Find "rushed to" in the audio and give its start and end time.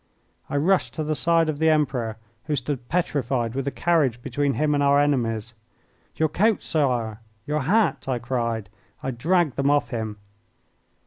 0.57-1.03